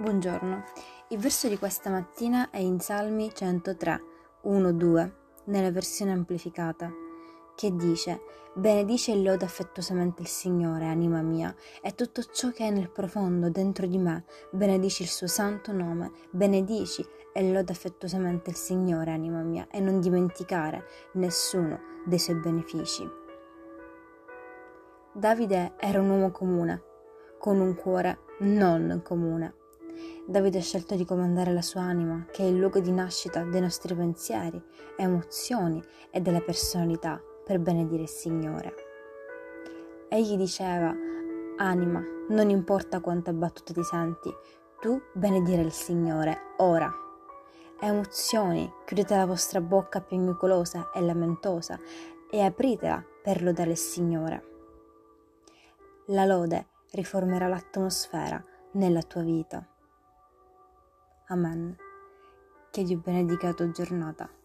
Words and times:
Buongiorno, 0.00 0.64
il 1.08 1.18
verso 1.18 1.46
di 1.46 1.58
questa 1.58 1.90
mattina 1.90 2.48
è 2.48 2.56
in 2.56 2.80
Salmi 2.80 3.30
103, 3.34 4.02
1-2, 4.44 5.10
nella 5.44 5.70
versione 5.70 6.12
amplificata, 6.12 6.90
che 7.54 7.76
dice 7.76 8.22
Benedice 8.54 9.12
e 9.12 9.20
loda 9.20 9.44
affettuosamente 9.44 10.22
il 10.22 10.28
Signore, 10.28 10.86
anima 10.86 11.20
mia, 11.20 11.54
e 11.82 11.94
tutto 11.94 12.22
ciò 12.22 12.48
che 12.48 12.66
è 12.66 12.70
nel 12.70 12.88
profondo 12.88 13.50
dentro 13.50 13.86
di 13.86 13.98
me, 13.98 14.24
benedici 14.52 15.02
il 15.02 15.10
suo 15.10 15.26
santo 15.26 15.70
nome, 15.70 16.12
benedici 16.30 17.04
e 17.34 17.52
loda 17.52 17.72
affettuosamente 17.72 18.48
il 18.48 18.56
Signore, 18.56 19.10
anima 19.10 19.42
mia, 19.42 19.68
e 19.70 19.80
non 19.80 20.00
dimenticare 20.00 20.82
nessuno 21.12 21.78
dei 22.06 22.18
suoi 22.18 22.36
benefici. 22.36 23.06
Davide 25.12 25.74
era 25.76 26.00
un 26.00 26.08
uomo 26.08 26.30
comune, 26.30 26.84
con 27.38 27.60
un 27.60 27.74
cuore 27.74 28.20
non 28.38 29.02
comune 29.04 29.58
Davide 30.26 30.58
ha 30.58 30.62
scelto 30.62 30.94
di 30.94 31.04
comandare 31.04 31.52
la 31.52 31.62
sua 31.62 31.82
anima, 31.82 32.26
che 32.30 32.42
è 32.42 32.46
il 32.46 32.56
luogo 32.56 32.80
di 32.80 32.92
nascita 32.92 33.42
dei 33.44 33.60
nostri 33.60 33.94
pensieri, 33.94 34.62
emozioni 34.96 35.82
e 36.10 36.20
della 36.20 36.40
personalità, 36.40 37.20
per 37.44 37.58
benedire 37.58 38.02
il 38.02 38.08
Signore. 38.08 38.74
Egli 40.08 40.36
diceva, 40.36 40.94
anima, 41.56 42.00
non 42.28 42.48
importa 42.48 43.00
quanto 43.00 43.30
abbattuto 43.30 43.72
ti 43.72 43.82
senti, 43.82 44.32
tu 44.80 45.00
benedire 45.14 45.62
il 45.62 45.72
Signore 45.72 46.54
ora. 46.58 46.92
Emozioni, 47.80 48.72
chiudete 48.84 49.16
la 49.16 49.26
vostra 49.26 49.60
bocca 49.60 50.00
piagnucolosa 50.00 50.90
e 50.94 51.00
lamentosa 51.00 51.78
e 52.30 52.40
apritela 52.40 53.04
per 53.22 53.42
lodare 53.42 53.70
il 53.70 53.76
Signore. 53.76 54.44
La 56.06 56.24
lode 56.24 56.66
riformerà 56.92 57.46
l'atmosfera 57.46 58.42
nella 58.72 59.02
tua 59.02 59.22
vita. 59.22 59.66
Amen. 61.30 61.76
Che 62.72 62.82
Dio 62.82 62.98
benedica 62.98 63.46
la 63.46 63.54
tua 63.54 63.70
giornata. 63.70 64.39